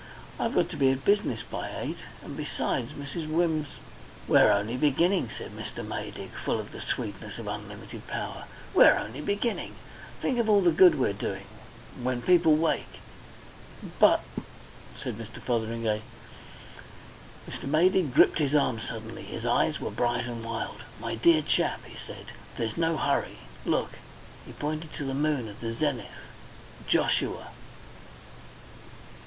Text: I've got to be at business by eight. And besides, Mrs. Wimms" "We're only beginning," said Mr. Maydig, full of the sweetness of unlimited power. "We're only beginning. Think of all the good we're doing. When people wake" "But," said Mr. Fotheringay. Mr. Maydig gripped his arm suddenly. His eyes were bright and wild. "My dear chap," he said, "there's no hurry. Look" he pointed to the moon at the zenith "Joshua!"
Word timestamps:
I've 0.39 0.55
got 0.55 0.67
to 0.69 0.77
be 0.77 0.89
at 0.89 1.05
business 1.05 1.43
by 1.43 1.69
eight. 1.79 1.99
And 2.25 2.35
besides, 2.35 2.93
Mrs. 2.93 3.27
Wimms" 3.27 3.67
"We're 4.27 4.51
only 4.51 4.75
beginning," 4.75 5.29
said 5.37 5.51
Mr. 5.51 5.85
Maydig, 5.87 6.31
full 6.31 6.59
of 6.59 6.71
the 6.71 6.81
sweetness 6.81 7.37
of 7.37 7.47
unlimited 7.47 8.07
power. 8.07 8.45
"We're 8.73 8.97
only 8.97 9.21
beginning. 9.21 9.75
Think 10.19 10.39
of 10.39 10.49
all 10.49 10.61
the 10.61 10.71
good 10.71 10.95
we're 10.95 11.13
doing. 11.13 11.45
When 12.01 12.23
people 12.23 12.55
wake" 12.55 12.99
"But," 13.99 14.23
said 14.99 15.19
Mr. 15.19 15.39
Fotheringay. 15.39 16.01
Mr. 17.47 17.65
Maydig 17.69 18.11
gripped 18.11 18.39
his 18.39 18.55
arm 18.55 18.79
suddenly. 18.81 19.21
His 19.21 19.45
eyes 19.45 19.79
were 19.79 19.91
bright 19.91 20.25
and 20.25 20.43
wild. 20.43 20.77
"My 20.99 21.13
dear 21.13 21.43
chap," 21.43 21.85
he 21.85 21.95
said, 22.03 22.31
"there's 22.57 22.75
no 22.75 22.97
hurry. 22.97 23.37
Look" 23.65 23.91
he 24.47 24.53
pointed 24.53 24.93
to 24.95 25.05
the 25.05 25.13
moon 25.13 25.47
at 25.47 25.61
the 25.61 25.75
zenith 25.75 26.25
"Joshua!" 26.87 27.49